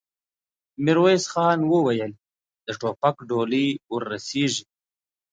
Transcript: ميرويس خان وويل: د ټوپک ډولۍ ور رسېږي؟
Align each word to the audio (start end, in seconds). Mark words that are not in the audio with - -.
ميرويس 0.83 1.23
خان 1.31 1.59
وويل: 1.71 2.11
د 2.65 2.67
ټوپک 2.79 3.17
ډولۍ 3.29 3.67
ور 3.91 4.03
رسېږي؟ 4.13 4.63